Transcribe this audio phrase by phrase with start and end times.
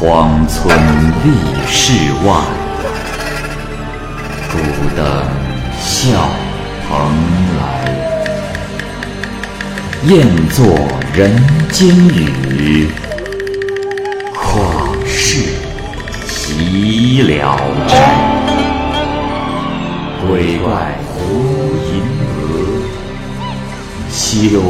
[0.00, 0.78] 荒村
[1.24, 1.32] 立
[1.66, 1.92] 世
[2.24, 2.32] 外，
[4.48, 4.56] 孤
[4.94, 5.04] 灯
[5.80, 6.30] 笑
[6.88, 6.88] 蓬
[7.58, 7.60] 莱。
[10.04, 10.64] 雁作
[11.12, 11.36] 人
[11.72, 12.88] 间雨，
[14.32, 15.42] 旷世
[16.28, 17.58] 岂了
[17.88, 17.92] 斋。
[20.28, 21.18] 鬼怪胡
[21.88, 21.90] 银
[22.38, 22.40] 娥，
[24.08, 24.60] 休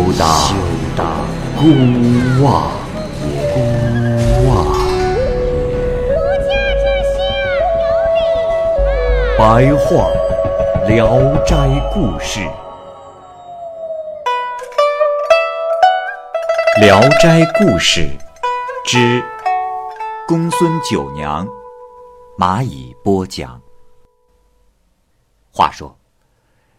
[0.97, 1.07] 当
[1.55, 1.63] 孤
[2.43, 2.71] 望
[9.39, 10.11] 白话
[10.89, 11.55] 《聊斋
[11.95, 12.41] 故事》，
[16.81, 18.01] 《聊斋故事》
[18.85, 19.23] 之
[20.27, 21.47] 公孙九娘，
[22.37, 23.63] 蚂蚁播讲。
[25.53, 25.97] 话说，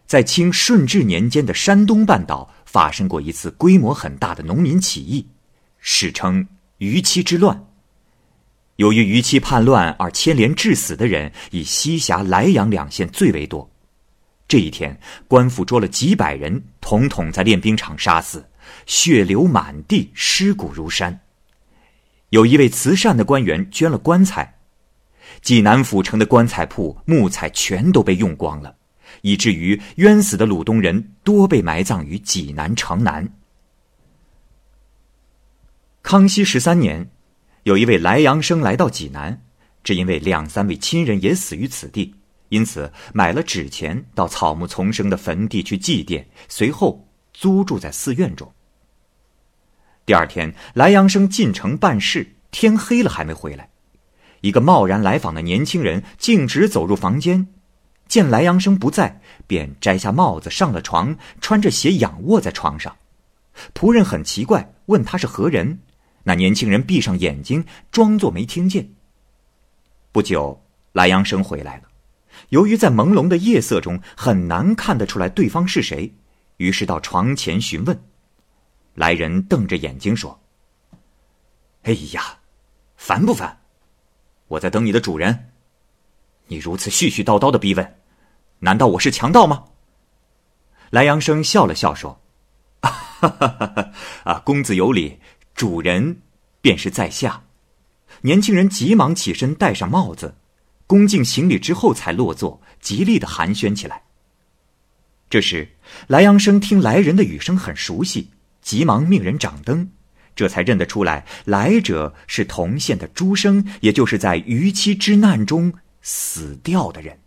[0.06, 5.26] 在清顺治年间的山东半岛发生过一次规模很大的农民起义，
[5.78, 7.64] 史称“逾期之乱”。
[8.80, 13.70] 由于逾期叛乱而牵连致死的人，以西峡、莱阳两县最为多。
[14.48, 18.42] 这一天，官府捉了几百人，统统在练兵场杀死，
[18.86, 21.20] 血流满地，尸骨如山。
[22.30, 24.54] 有一位慈善的官员捐了棺材。
[25.42, 28.74] 济南府城的棺材铺木材全都被用光了，
[29.20, 33.30] 以至于冤死的鲁东人多被埋葬于济南城南。
[36.02, 37.10] 康熙十三年，
[37.64, 39.42] 有一位莱阳生来到济南，
[39.84, 42.14] 只因为两三位亲人也死于此地，
[42.48, 48.50] 因此买了纸钱到草木丛生的坟地去祭奠，随后租住在寺院中。
[50.06, 53.68] 第二天，莱阳生进城办事，天黑了还没回来。
[54.40, 57.46] 一个贸然来访的年轻人径直走入房间，
[58.08, 62.96] 见莱阳生不在，便摘下帽子上了床，穿着鞋仰卧在床上。
[63.74, 65.80] 仆人很奇怪，问他是何人。
[66.24, 68.92] 那年轻人闭上眼睛，装作没听见。
[70.12, 71.84] 不久，莱阳生回来了。
[72.50, 76.14] 由于在朦胧的夜色中很难看得出来对方是谁，
[76.56, 78.02] 于是到床前询问。
[78.94, 80.40] 来人瞪着眼睛说
[81.84, 82.38] ：“哎呀，
[82.96, 83.60] 烦不烦？”
[84.48, 85.52] 我在等你的主人。
[86.48, 87.98] 你如此絮絮叨叨的逼问，
[88.58, 89.64] 难道我是强盗吗？
[90.90, 92.20] 莱阳生笑了笑说
[94.24, 95.20] ：“啊，公子有礼，
[95.60, 96.22] 主人
[96.62, 97.42] 便是在下。”
[98.22, 100.34] 年轻人急忙起身，戴上帽子，
[100.86, 104.04] 恭敬行礼之后才落座，极力的寒暄起来。
[105.28, 105.68] 这时，
[106.06, 108.30] 莱阳生听来人的语声很熟悉，
[108.62, 109.90] 急忙命人掌灯。
[110.34, 117.20] 这才认得出来，来者是同县的朱生，也就是在逾期之难中死掉的人。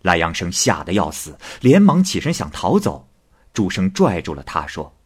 [0.00, 3.06] 莱阳生吓得要死，连忙起身想逃走，
[3.52, 4.96] 朱生拽住了他，说：“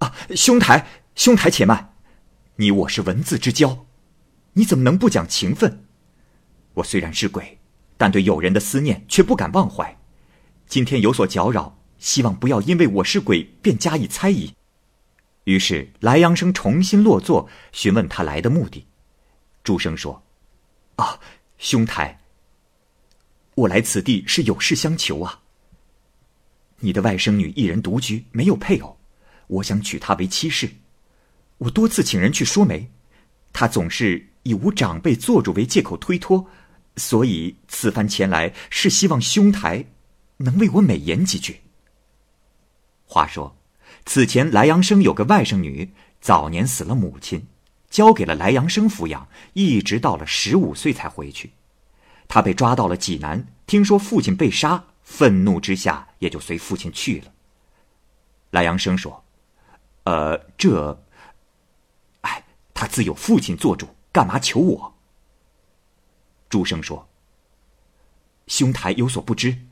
[0.00, 1.94] 啊，兄台，兄台且慢，
[2.56, 3.86] 你我是文字之交，
[4.52, 5.86] 你怎么能不讲情分？
[6.74, 7.58] 我虽然是鬼，
[7.96, 9.98] 但对友人的思念却不敢忘怀。
[10.66, 14.54] 今天有所搅扰，希望不要因为我是鬼便加以猜疑。”
[15.44, 18.86] 于是莱阳生重新落座，询问他来的目的。
[19.64, 20.22] 朱生说
[20.96, 21.18] ：“啊，
[21.56, 22.20] 兄台，
[23.54, 25.40] 我来此地是有事相求啊。
[26.80, 28.98] 你的外甥女一人独居，没有配偶，
[29.46, 30.70] 我想娶她为妻室。
[31.58, 32.90] 我多次请人去说媒，
[33.52, 36.46] 他总是以无长辈做主为借口推脱，
[36.96, 39.84] 所以此番前来是希望兄台
[40.38, 41.60] 能为我美言几句。”
[43.06, 43.56] 话说。
[44.04, 47.44] 此前，莱阳生有个外甥女，早年死了母亲，
[47.90, 51.50] 交给了莱阳生抚养，一直到了十五岁才回去。
[52.28, 57.32] 他被抓到了济南，听说父亲被杀，愤怒之下也就随父亲去了。
[58.50, 59.24] 莱阳生说
[60.04, 61.02] ：“呃，这……
[62.76, 64.94] 他自有父亲做主，干嘛求我？”
[66.50, 67.08] 朱生说
[68.46, 69.62] ：“兄台有所不知。”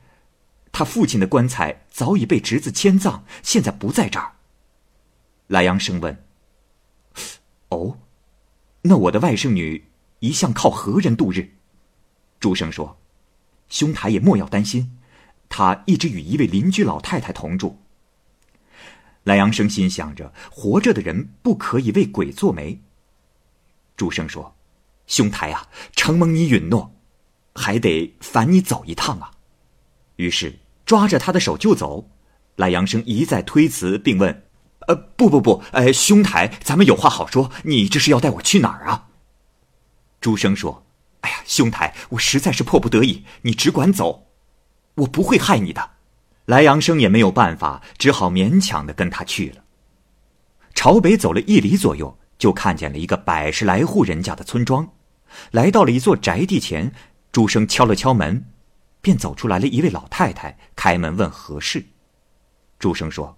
[0.73, 4.33] 他父亲的棺材早已被侄子迁葬，现在不在这儿。
[5.47, 6.25] 莱阳生问
[7.69, 7.99] ：“哦，
[8.81, 9.85] 那我的外甥女
[10.19, 11.53] 一向靠何人度日？”
[12.41, 12.97] 朱生说
[13.69, 14.97] ：“兄台也莫要担心，
[15.47, 17.79] 她一直与一位邻居老太太同住。”
[19.23, 22.81] 莱阳生心想着，活着的人不可以为鬼做媒。
[23.95, 24.55] 朱生说
[25.07, 26.95] ：“兄台啊，承蒙你允诺，
[27.53, 29.31] 还得烦你走一趟啊。”
[30.17, 30.59] 于是。
[30.85, 32.11] 抓着他的手就走，
[32.57, 34.43] 赖阳生一再推辞，并问
[34.87, 37.49] ：“呃，不不不，呃，兄台，咱们有话好说。
[37.63, 39.07] 你这是要带我去哪儿啊？”
[40.21, 40.85] 朱生说
[41.21, 44.27] ：“哎呀，兄台，我实在是迫不得已，你只管走，
[44.93, 45.93] 我不会害你的。”
[46.45, 49.63] 莱阳生也没有办法，只好勉强的跟他去了。
[50.75, 54.87] 朝北走了一里左右，就看见了一个百十来户人家的村庄。
[55.51, 56.93] 来到了一座宅地前，
[57.31, 58.45] 朱生敲了敲门，
[59.01, 61.85] 便走出来了一位老太太，开门问何事。
[62.79, 63.37] 朱生说：“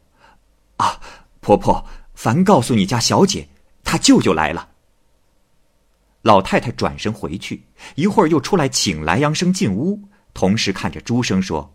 [0.77, 0.99] 啊，
[1.39, 3.47] 婆婆，烦告诉你家小姐，
[3.83, 4.69] 她舅舅来了。”
[6.23, 7.63] 老太太转身回去，
[7.95, 10.01] 一会儿又出来请来阳生进屋，
[10.33, 11.73] 同时看着朱生说：“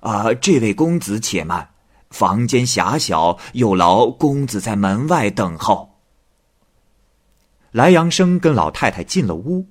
[0.00, 1.70] 啊，这位公子且慢，
[2.10, 5.90] 房间狭小，有劳公子在门外等候。”
[7.74, 9.66] 莱阳生跟老太太进了屋，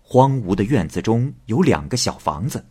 [0.00, 2.64] 荒芜的院子中有两个小房子，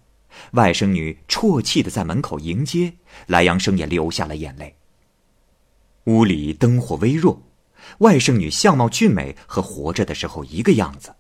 [0.54, 2.92] 外甥女啜泣的在门口迎接，
[3.28, 4.76] 莱阳生也流下了眼泪。
[6.06, 7.40] 屋里灯火微弱。
[8.00, 11.14] 外甥女相貌俊美，和活着的时候一个样子。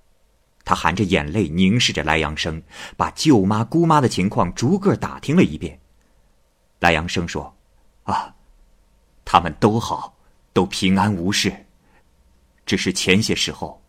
[0.66, 2.60] 她含着眼泪凝视着莱阳生，
[2.98, 5.80] 把舅妈、姑妈的情况逐个打听了一遍。
[6.80, 7.56] 莱阳生说
[8.06, 8.34] ：“啊，
[9.24, 10.16] 他们都好，
[10.54, 11.54] 都平安无事。
[12.66, 13.82] 只是前些时候，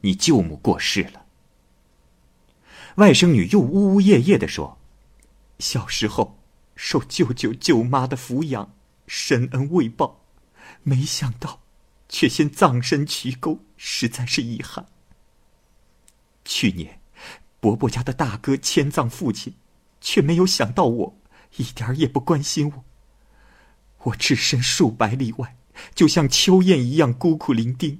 [0.00, 1.26] 你舅母过世了。”
[2.96, 4.78] 外甥女又呜呜咽咽的说
[5.58, 6.38] ：“小时候
[6.74, 8.74] 受舅舅舅妈的抚养，
[9.06, 10.20] 深恩未报，
[10.82, 11.60] 没想到。”
[12.12, 14.84] 却先葬身渠沟，实在是遗憾。
[16.44, 16.98] 去年，
[17.60, 19.54] 伯伯家的大哥迁葬父亲，
[20.00, 21.16] 却没有想到我，
[21.58, 22.84] 一点也不关心我。
[23.98, 25.56] 我置身数百里外，
[25.94, 27.98] 就像秋雁一样孤苦伶仃。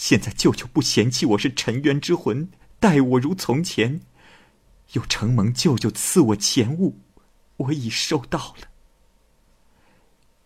[0.00, 2.48] 现在舅舅不嫌弃我是尘冤之魂，
[2.78, 4.00] 待我如从前，
[4.92, 7.00] 又承蒙舅舅赐我钱物，
[7.58, 8.68] 我已收到了。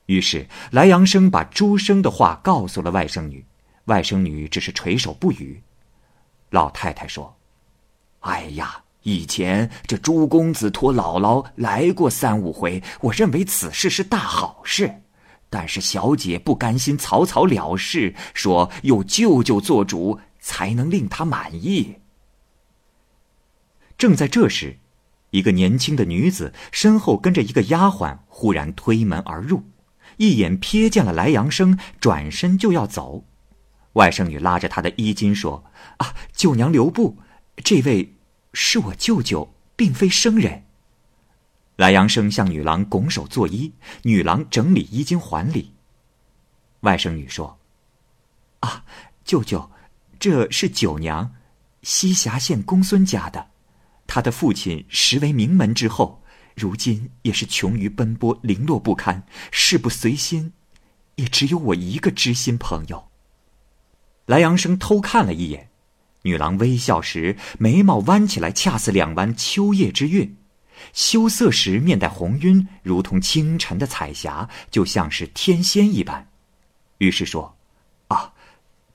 [0.06, 3.46] 于是，来阳生把朱生的话告诉了外甥女，
[3.84, 5.62] 外甥女只是垂首不语。
[6.50, 7.36] 老太太说
[8.26, 15.03] ：“哎呀，以前这朱公子托姥姥来过三五回，我认为此事是大好事。
[15.54, 21.94] 但是小姐不甘心草草了事，说有舅舅做主才能令她满意。”
[23.96, 24.78] 正在这时，
[25.30, 29.62] 一个年轻的女子身后跟着一个丫鬟，忽然推门而入。
[30.16, 33.24] 一眼瞥见了来阳生，转身就要走。
[33.92, 35.62] 外甥女拉着她的衣襟说
[35.98, 37.16] ：“啊，舅娘留步，
[37.62, 38.16] 这位
[38.52, 40.63] 是我舅舅，并非生人。”
[41.76, 43.72] 莱阳生向女郎拱手作揖，
[44.02, 45.72] 女郎整理衣襟还礼。
[46.80, 47.58] 外甥女说
[48.60, 48.84] ：“啊，
[49.24, 49.70] 舅舅，
[50.18, 51.34] 这是九娘，
[51.82, 53.48] 西峡县公孙家的，
[54.06, 56.20] 她的父亲实为名门之后。”
[56.56, 60.52] 如今也是穷于奔波，零落不堪，事不随心，
[61.16, 63.08] 也只有我一个知心朋友。
[64.26, 65.70] 莱阳生偷看了一眼，
[66.22, 70.36] 女郎微笑时眉毛弯起来，恰似两弯秋叶之月；
[70.92, 76.28] 羞涩时面带红晕，如同清晨的彩霞，就像是天仙一般。
[76.98, 77.56] 于是说
[78.08, 78.32] ：“啊，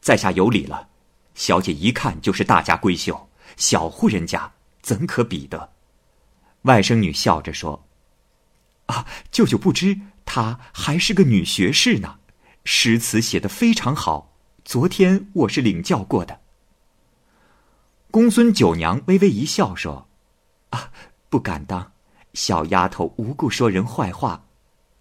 [0.01, 0.89] 在下有礼了。
[1.35, 5.71] 小姐一看就是大家闺秀，小户人家怎可比得？”
[6.63, 7.85] 外甥女笑着说
[8.87, 12.19] ：“啊，舅舅不知，她还是个女学士呢，
[12.65, 14.33] 诗词写得非常好。
[14.65, 16.41] 昨天我是领教过的。”
[18.11, 20.07] 公孙九娘微微一笑说
[20.71, 20.91] ：“啊，
[21.29, 21.91] 不敢当，
[22.33, 24.45] 小丫头无故说人坏话，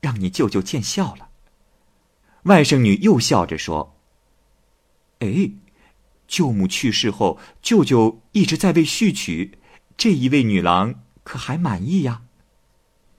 [0.01, 1.29] 让你舅舅见笑了。”
[2.45, 3.97] 外甥女又笑着说
[5.21, 5.51] ：“哎，
[6.27, 9.59] 舅母去世后，舅舅一直在为续娶
[9.97, 10.95] 这一位女郎。”
[11.25, 12.23] 可还满意呀？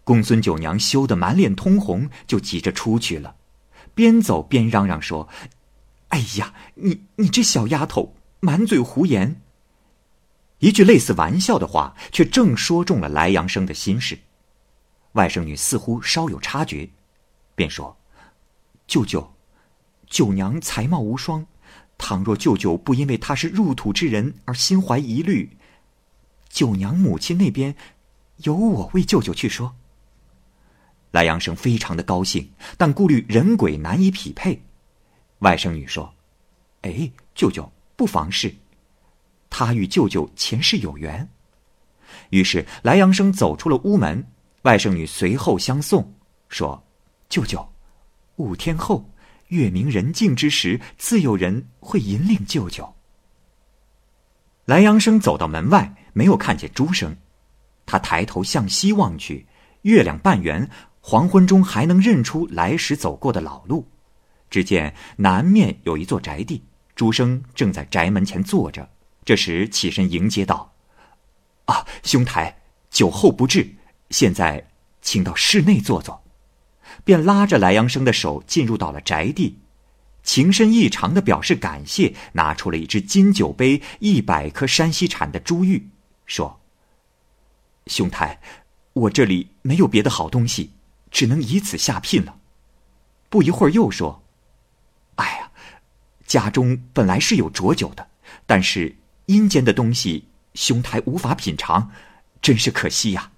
[0.04, 3.36] 公孙九娘羞得满脸通红，就急着出去了，
[3.94, 5.30] 边走边嚷嚷说
[6.10, 9.42] ：“哎呀，你你这小丫头，满嘴胡言！”
[10.60, 14.20] 一句类似玩笑的话，却正说中了来阳生的心事。
[15.14, 16.90] 外甥女似乎稍有察觉，
[17.56, 17.98] 便说
[18.88, 19.34] ：“舅舅，
[20.08, 21.46] 九娘才貌无双，
[21.98, 25.58] 倘若舅舅不因为她是入土之人而心怀疑虑，
[26.50, 27.76] 九娘母亲那边……”
[28.44, 29.76] 由我为舅舅去说。
[31.12, 34.62] 莱阳生非常的高兴，但顾虑人鬼难以匹配。
[35.40, 36.14] 外甥女说
[36.84, 38.56] ：“哎，舅舅不妨事，
[39.50, 41.28] 他与舅舅前世有缘。”
[42.32, 44.26] 于是莱阳生走出了屋门，
[44.64, 46.14] 外甥女随后相送，
[46.48, 46.84] 说
[47.30, 47.68] ：“舅舅，
[48.36, 49.10] 五天后
[49.48, 52.96] 月明人静之时，自有人会引领舅舅。”
[54.66, 57.16] 莱阳生走到门外，没有看见朱生。
[57.86, 59.48] 他抬头向西望去，
[59.82, 60.70] 月亮半圆，
[61.02, 63.88] 黄昏中还能认出来时走过的老路。
[64.52, 66.64] 只见南面有一座宅地，
[66.96, 68.88] 朱生正在宅门前坐着。
[69.26, 70.74] 这时起身迎接道
[71.66, 73.76] ：“啊，兄台，酒后不至，
[74.10, 74.68] 现在
[75.02, 76.24] 请到室内坐坐。”
[77.06, 79.60] 便拉着莱阳生的手进入到了宅地。
[80.24, 85.90] 情深意长的表示感谢，拿出了一只金酒杯、一百颗山西产的珠玉，
[86.26, 86.60] 说
[87.88, 88.42] ：“兄台，
[88.94, 90.74] 我这里没有别的好东西，
[91.10, 92.38] 只能以此下聘了。”
[93.30, 94.24] 不一会儿又说
[95.16, 95.52] ：“哎呀，
[96.26, 98.08] 家中本来是有浊酒的，
[98.46, 98.96] 但是
[99.30, 101.92] 阴间的东西，兄台无法品尝，
[102.42, 103.32] 真是可惜呀。”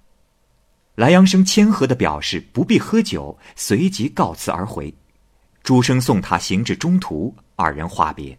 [0.96, 4.94] 莱阳生谦和的表示不必喝酒，随即告辞而回。
[5.64, 8.38] 朱生送他行至中途，二人话别。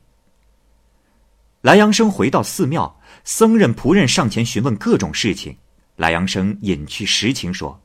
[1.60, 5.54] 莱阳生回到寺庙，僧人仆人上前询问各种事情，
[5.96, 7.78] 莱阳生隐去实情说：“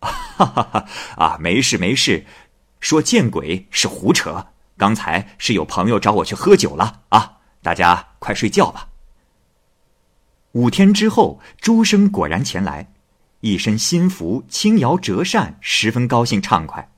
[0.00, 0.86] 哈哈哈，
[1.16, 2.24] 啊，没事没事，
[2.80, 4.46] 说见鬼是胡扯。
[4.78, 8.88] 刚才是有朋友找我去喝酒了啊，大家快睡觉吧。”
[10.54, 12.92] 五天之后，朱生果然前来。
[13.40, 16.88] 一身新服，轻摇折扇，十分高兴畅快。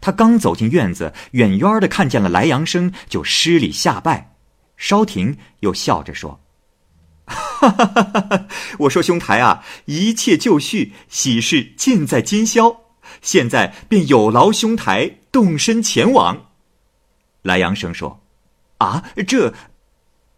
[0.00, 4.34] 他刚走进院子，远远的看见了来阳生，就施礼下拜。
[4.78, 6.40] 稍停，又笑着说
[7.26, 8.46] ：“哈哈哈哈
[8.78, 12.74] 我说兄台啊，一切就绪，喜事尽在今宵。
[13.20, 16.46] 现在便有劳兄台动身前往。”
[17.42, 18.22] 来阳生说
[18.78, 19.52] ：“啊，这……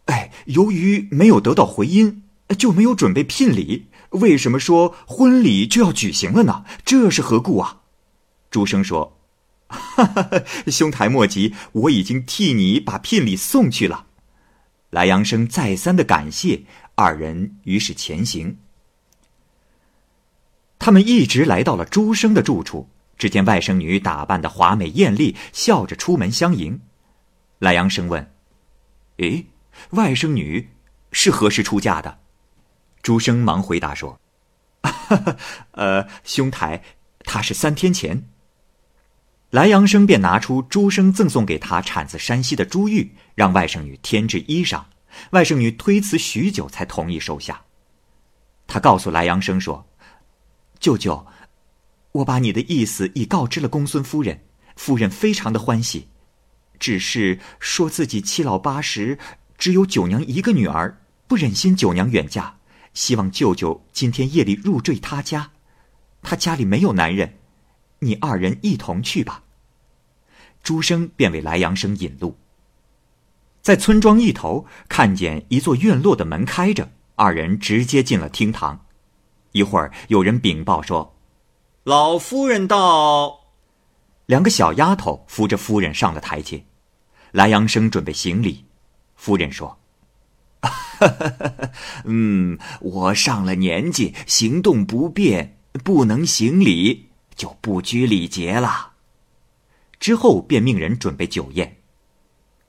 [0.06, 2.22] 哎，由于没有得到回音，
[2.58, 6.64] 就没有准备聘礼。”为什么说婚礼就要举行了呢？
[6.84, 7.80] 这是何故啊？
[8.48, 9.18] 朱生说
[9.66, 10.30] ：“哈哈，
[10.68, 14.06] 兄台莫急，我已经替你把聘礼送去了。”
[14.90, 16.62] 莱阳生再三的感谢，
[16.94, 18.56] 二人于是前行。
[20.78, 26.80] 他们一直来到了朱生的住处，只见外甥女打扮的华美艳丽，笑着出门相迎。
[27.58, 28.30] 莱阳生问
[29.18, 29.46] ：“诶，
[29.90, 30.70] 外甥女
[31.12, 32.20] 是何时出嫁的？”
[33.02, 34.18] 朱生忙回答说
[35.72, 36.82] ：“呃，兄台，
[37.20, 38.28] 他是三天前。”
[39.50, 44.82] 莱阳生便拿出朱生赠送给他产自山西的珠玉，让外甥女添置衣裳。
[45.30, 47.62] 外甥女推辞许久，才同意收下。
[48.66, 49.86] 他告诉莱阳生说
[50.80, 51.24] ：“舅舅，
[52.10, 56.08] 我把你的意思已告知了公孙夫人，夫人非常的欢喜，
[56.80, 59.18] 只是说自己七老八十，
[59.58, 62.56] 只有九娘一个女儿，不忍心九娘远嫁。”
[62.94, 65.50] 希望舅舅今天夜里入赘他家，
[66.22, 67.38] 他家里没有男人，
[67.98, 69.42] 你二人一同去吧。
[70.62, 72.38] 朱生便为莱阳生引路，
[73.60, 78.86] 在村庄一头看见一座院落的门开着，二人直接进了厅堂。
[79.50, 81.16] 一会儿有人禀报说
[81.82, 83.40] ：“老夫人到。”
[84.26, 86.64] 两个小丫头扶着夫人上了台阶，
[87.32, 88.64] 莱阳生准备行礼，
[89.24, 89.78] 夫人说。
[92.04, 98.92] 嗯，我上了年纪，行动不便，不能行礼，就不拘礼节了。
[99.98, 101.78] 之后便命人准备酒宴。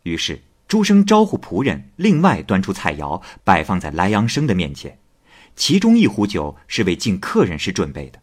[0.04, 4.98] 于是朱生招呼仆人，另外端出菜肴，摆放在莱阳生的面前。
[5.58, 8.22] 其中一壶酒是为敬客人时准备的。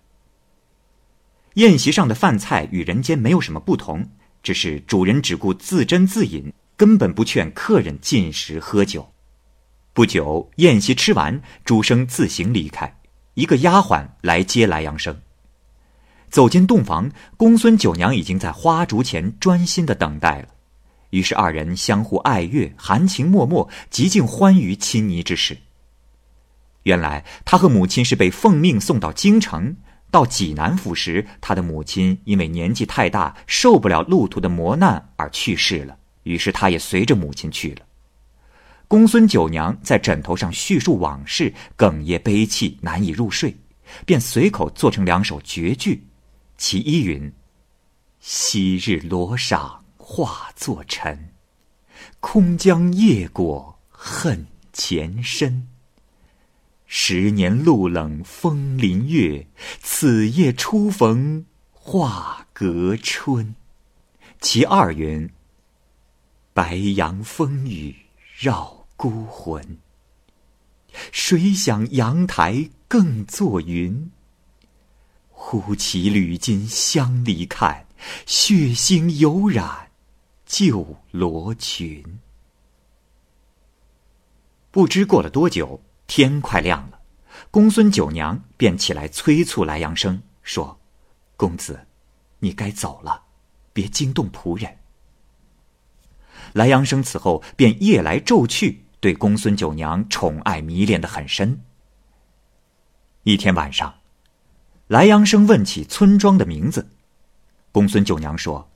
[1.57, 4.09] 宴席上的饭菜与人间没有什么不同，
[4.43, 6.51] 只是主人只顾自斟自饮，
[6.83, 9.09] 根本不劝客人进食喝酒。
[9.93, 12.93] 不久，宴席吃完，朱生自行离开。
[13.35, 15.17] 一个丫鬟来接来阳生。
[16.29, 20.49] 走进洞房，公孙九娘已经在花烛前专心的等待了。
[21.11, 25.57] 于是二人相互爱乐，含情脉脉，极尽欢愉亲昵之事。
[26.83, 29.77] 原来他和母亲是被奉命送到京城，
[30.11, 35.97] 到济南府时，他的母亲因为年纪太大，受不了路途的磨难而去世了。
[36.23, 37.87] 于是他也随着母亲去了。
[38.89, 43.57] 公孙九娘在枕头上叙述往事，哽咽悲泣，难以入睡，
[44.05, 46.07] 便随口做成两首绝句。
[46.59, 47.33] 其一云
[48.21, 51.31] ：“昔日罗裳化作尘，
[52.21, 55.67] 空将夜果恨前身。
[56.87, 59.49] 十年路冷风林月，
[59.81, 63.55] 此夜初逢画阁春。”
[64.39, 65.31] 其二云
[66.53, 67.97] ：“白杨风雨
[68.39, 69.79] 绕。”孤魂，
[71.11, 74.13] 谁想阳台更作云？
[75.29, 77.85] 忽起缕巾相离看，
[78.27, 79.91] 血腥犹染
[80.47, 82.21] 旧罗裙。
[84.71, 87.01] 不知过了多久，天快亮了，
[87.51, 90.79] 公孙九娘便起来催促来阳生说
[91.37, 91.89] ：“公子，
[92.39, 93.21] 你该走了，
[93.73, 94.79] 别惊动仆人。”
[96.53, 98.85] 莱阳生此后便夜来昼去。
[99.01, 101.61] 对公孙九娘宠爱迷恋的很深。
[103.25, 103.93] 一天晚上，
[104.87, 106.89] 莱阳生问起村庄的名字，
[107.73, 108.71] 公孙九娘说：“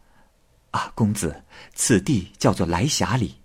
[0.72, 1.44] 啊，公子，
[1.74, 3.36] 此地叫做莱霞里，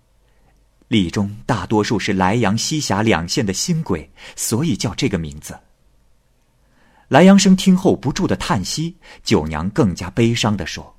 [0.88, 5.56] 里中大多数是莱阳、西峡两县的新鬼，所以叫这个名字。”
[7.06, 10.96] 莱阳生听后不住的叹息，九娘更加悲伤的说：“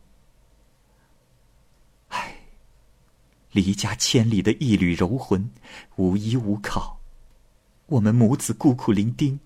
[3.53, 5.49] 离家千里的一缕柔魂，
[5.95, 6.99] 无依无靠，
[7.85, 9.37] 我们母子孤苦伶仃，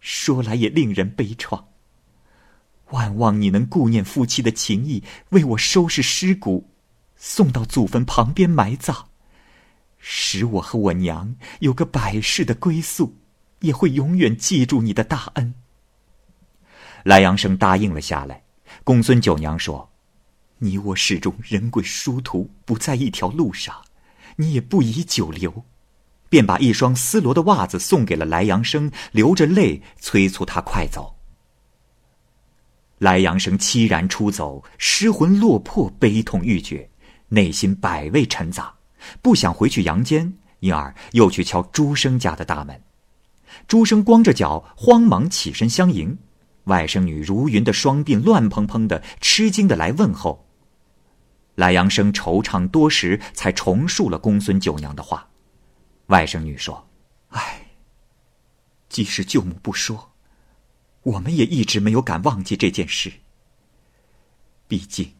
[0.00, 1.64] 说来也令人悲怆。
[2.90, 6.68] 万望你能顾念夫妻的情谊，为我收拾尸骨，
[7.14, 9.04] 送到祖坟旁边埋葬，
[9.98, 13.16] 使我和我娘有个百世的归宿，
[13.60, 15.54] 也会永远记住你的大恩。”
[17.04, 18.42] 莱阳生答应了下来。
[18.84, 19.90] 公孙九娘说
[20.64, 23.82] ：“你我始终人鬼殊途，不在一条路上，
[24.36, 25.64] 你也不宜久留。”
[26.30, 31.16] 便把一双丝罗的袜子送给了莱阳生，流着泪催促他快走。
[32.98, 36.88] 莱阳生凄然出走，失魂落魄，悲痛欲绝，
[37.28, 38.72] 内心百味陈杂，
[39.20, 42.80] 不想回去阳间，因而又去敲朱生家的大门。
[43.66, 46.16] 朱生光着脚，慌忙起身相迎。
[46.64, 50.41] 外甥女如云的双鬓乱蓬蓬的，吃惊的来问候。
[51.56, 55.28] 莱阳生惆怅多时，才重述了公孙九娘的话。
[56.06, 56.88] 外甥女说
[57.30, 57.66] ：“唉，
[58.88, 60.12] 即使舅母不说，
[61.02, 63.12] 我们也一直没有敢忘记这件事。
[64.66, 65.14] 毕竟，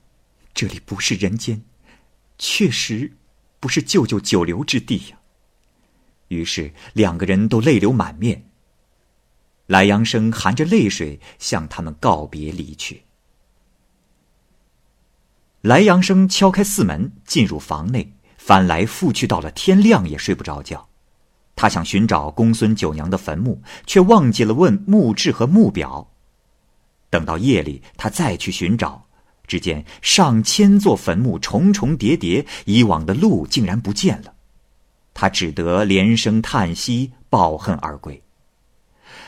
[0.54, 1.62] 这里不是人间，
[2.38, 3.12] 确实
[3.60, 5.18] 不是舅舅久留之地呀。”
[6.28, 8.48] 于是两个人都泪流满面。
[9.66, 13.04] 莱阳生含着泪水向他们告别，离去。
[15.62, 20.88] 莱阳生敲开寺门，进入房内，翻来覆去，到了天亮也睡不着觉。
[21.54, 26.10] 他想寻找公孙九娘的坟墓，却忘记了问墓志和墓表。
[27.10, 29.06] 等到夜里，他再去寻找，
[29.46, 34.34] 只见上千座坟墓重重叠叠，以往的路竟然不见了。
[35.14, 38.20] 他只得连声叹息，抱恨而归。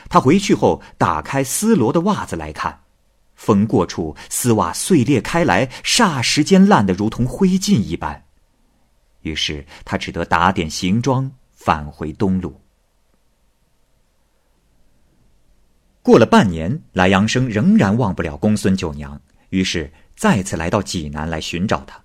[0.09, 2.81] 他回去后，打开丝罗的袜子来看，
[3.45, 8.25] 风过处，丝袜碎裂开来，霎时间烂得如同灰烬一般。
[9.21, 12.59] 于是他只得打点行装，返回东路。
[16.01, 22.03] 过了半年，莱阳生仍然忘不了公孙九娘，于是再次来到济南来寻找她。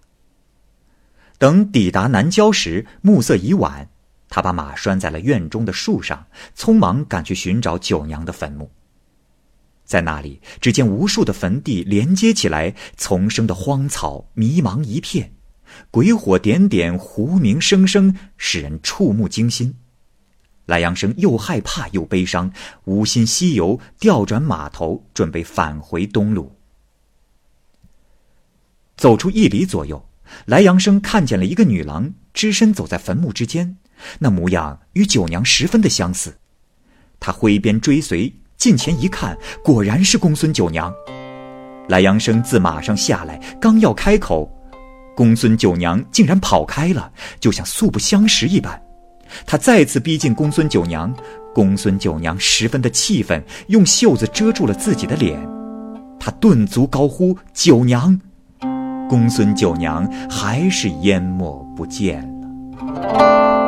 [1.37, 3.89] 等抵达南郊时，暮色已晚。
[4.27, 8.69] 他把马拴在了院中的树上，匆忙赶去寻找九娘的坟墓。
[9.89, 15.33] 在那里，只见无数的坟地连接起来，丛生的荒草迷茫一片，
[15.89, 19.73] 鬼火点点，狐鸣声声，使人触目惊心。
[20.67, 22.53] 莱阳生又害怕又悲伤，
[22.85, 26.55] 无心西游，调转马头，准备返回东路。
[28.95, 30.07] 走出一里左右，
[30.45, 33.77] 莱阳生看见了一个女郎，只身走在坟墓之间。
[34.19, 36.37] 那模样与九娘十分的相似，
[37.19, 40.93] 他挥鞭追随，近前一看，果然是公孙九娘。
[41.87, 44.51] 莱阳生自马上下来，刚要开口，
[45.15, 48.79] 公孙九娘竟然跑开了，就像素不相识一般。
[49.45, 51.09] 他再次逼近公孙九娘，
[51.55, 55.39] 公孙九娘十分的气愤，用袖子遮住了自己的脸。
[56.19, 58.19] 他顿足高呼：“九娘！”
[59.07, 63.58] 公孙九娘还是淹没不见了。